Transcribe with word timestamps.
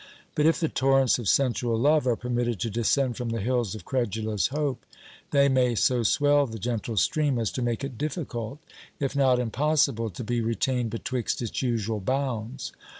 But 0.33 0.47
if 0.47 0.59
the 0.59 0.67
torrents 0.67 1.19
of 1.19 1.29
sensual 1.29 1.77
love 1.77 2.07
are 2.07 2.15
permitted 2.15 2.59
to 2.61 2.71
descend 2.71 3.15
from 3.17 3.29
the 3.29 3.39
hills 3.39 3.75
of 3.75 3.85
credulous 3.85 4.47
hope, 4.47 4.83
they 5.29 5.47
may 5.47 5.75
so 5.75 6.01
swell 6.01 6.47
the 6.47 6.57
gentle 6.57 6.97
stream, 6.97 7.37
as 7.37 7.51
to 7.51 7.61
make 7.61 7.83
it 7.83 7.99
difficult, 7.99 8.57
if 8.99 9.15
not 9.15 9.37
impossible, 9.37 10.09
to 10.09 10.23
be 10.23 10.41
retained 10.41 10.89
betwixt 10.89 11.39
its 11.39 11.61
usual 11.61 11.99
bounds. 11.99 12.71